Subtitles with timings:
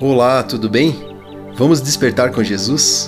[0.00, 0.92] Olá, tudo bem?
[1.56, 3.06] Vamos despertar com Jesus?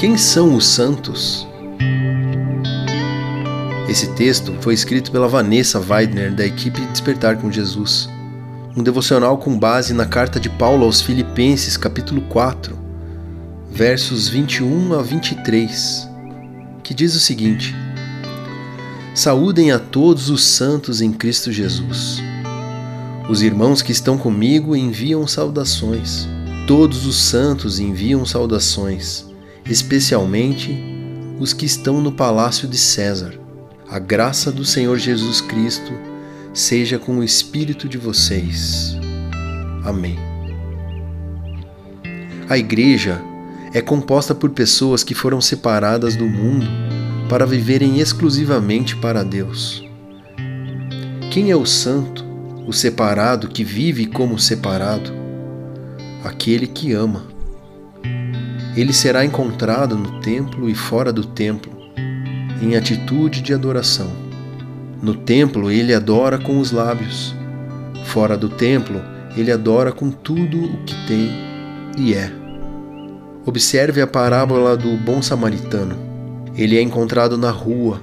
[0.00, 1.46] Quem são os santos?
[3.86, 8.08] Esse texto foi escrito pela Vanessa Weidner, da equipe Despertar com Jesus.
[8.74, 12.78] Um devocional com base na carta de Paulo aos Filipenses, capítulo 4,
[13.70, 16.08] versos 21 a 23,
[16.82, 17.76] que diz o seguinte:
[19.14, 22.22] Saúdem a todos os santos em Cristo Jesus.
[23.28, 26.28] Os irmãos que estão comigo enviam saudações.
[26.66, 29.24] Todos os santos enviam saudações,
[29.64, 30.76] especialmente
[31.38, 33.34] os que estão no palácio de César.
[33.88, 35.92] A graça do Senhor Jesus Cristo
[36.52, 38.96] seja com o espírito de vocês.
[39.84, 40.18] Amém.
[42.48, 43.22] A igreja
[43.72, 46.66] é composta por pessoas que foram separadas do mundo
[47.28, 49.82] para viverem exclusivamente para Deus.
[51.30, 52.31] Quem é o santo?
[52.66, 55.12] O separado que vive como separado,
[56.24, 57.24] aquele que ama.
[58.76, 61.72] Ele será encontrado no templo e fora do templo,
[62.62, 64.10] em atitude de adoração.
[65.02, 67.34] No templo ele adora com os lábios,
[68.06, 69.00] fora do templo
[69.36, 71.30] ele adora com tudo o que tem
[71.98, 72.30] e é.
[73.44, 75.96] Observe a parábola do bom samaritano.
[76.54, 78.00] Ele é encontrado na rua,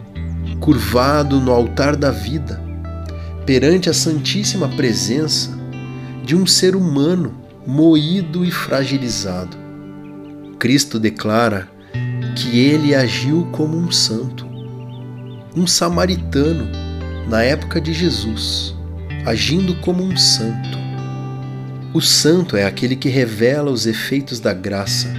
[0.59, 2.68] curvado no altar da vida
[3.49, 5.49] perante a santíssima presença
[6.23, 7.33] de um ser humano
[7.65, 9.57] moído e fragilizado.
[10.59, 11.67] Cristo declara
[12.35, 14.45] que ele agiu como um santo,
[15.55, 16.67] um samaritano
[17.27, 18.75] na época de Jesus,
[19.25, 20.77] agindo como um santo.
[21.91, 25.11] O santo é aquele que revela os efeitos da graça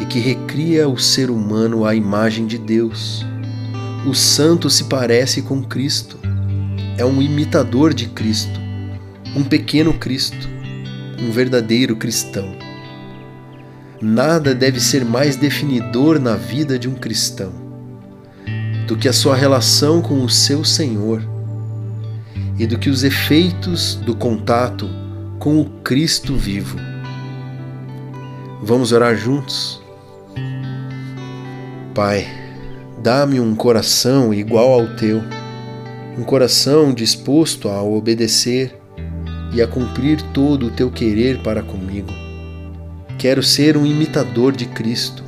[0.00, 3.22] e que recria o ser humano à imagem de Deus.
[4.08, 6.18] O santo se parece com Cristo
[6.98, 8.58] é um imitador de Cristo,
[9.34, 10.48] um pequeno Cristo,
[11.20, 12.56] um verdadeiro cristão.
[14.00, 17.52] Nada deve ser mais definidor na vida de um cristão
[18.86, 21.22] do que a sua relação com o seu Senhor
[22.58, 24.88] e do que os efeitos do contato
[25.38, 26.78] com o Cristo vivo.
[28.62, 29.82] Vamos orar juntos?
[31.94, 32.26] Pai,
[33.02, 35.22] dá-me um coração igual ao teu
[36.16, 38.74] um coração disposto a obedecer
[39.52, 42.10] e a cumprir todo o teu querer para comigo.
[43.18, 45.22] Quero ser um imitador de Cristo,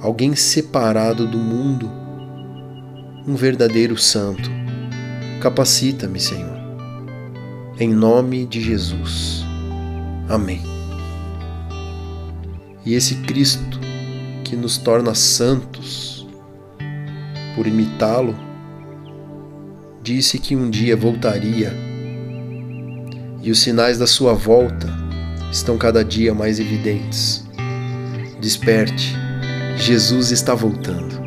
[0.00, 1.90] alguém separado do mundo,
[3.26, 4.50] um verdadeiro santo.
[5.40, 6.58] Capacita-me, Senhor.
[7.80, 9.44] Em nome de Jesus.
[10.28, 10.60] Amém.
[12.84, 13.78] E esse Cristo
[14.44, 16.26] que nos torna santos
[17.54, 18.47] por imitá-lo
[20.14, 21.70] disse que um dia voltaria
[23.42, 24.88] e os sinais da sua volta
[25.52, 27.46] estão cada dia mais evidentes.
[28.40, 29.14] Desperte,
[29.76, 31.17] Jesus está voltando.